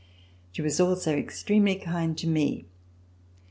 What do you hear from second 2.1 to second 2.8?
to me.